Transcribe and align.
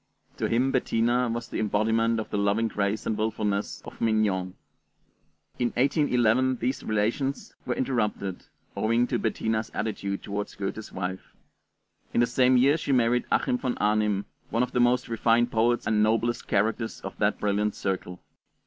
To 0.37 0.47
him 0.47 0.71
Bettina 0.71 1.29
was 1.29 1.47
the 1.47 1.59
embodiment 1.59 2.19
of 2.19 2.31
the 2.31 2.37
loving 2.39 2.67
grace 2.69 3.05
and 3.05 3.15
willfulness 3.15 3.83
of 3.85 4.01
'Mignon.' 4.01 4.55
In 5.59 5.67
1811 5.75 6.55
these 6.55 6.81
relations 6.83 7.53
were 7.67 7.75
interrupted, 7.75 8.47
owing 8.75 9.05
to 9.05 9.19
Bettina's 9.19 9.69
attitude 9.75 10.23
toward 10.23 10.51
Goethe's 10.57 10.91
wife. 10.91 11.35
In 12.15 12.19
the 12.19 12.25
same 12.25 12.57
year 12.57 12.77
she 12.77 12.91
married 12.91 13.27
Achim 13.31 13.59
von 13.59 13.77
Arnim, 13.77 14.25
one 14.49 14.63
of 14.63 14.71
the 14.71 14.79
most 14.81 15.07
refined 15.07 15.51
poets 15.51 15.85
and 15.85 16.01
noblest 16.01 16.47
characters 16.47 17.01
of 17.01 17.15
that 17.19 17.39
brilliant 17.39 17.75
circle. 17.75 18.23